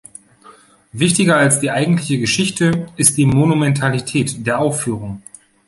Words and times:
Wichtiger 0.93 1.37
als 1.37 1.59
die 1.59 1.69
eigentliche 1.69 2.17
Geschichte 2.17 2.87
ist 2.97 3.17
die 3.17 3.27
Monumentalität 3.27 4.47
der 4.47 4.57
Aufführung. 4.57 5.21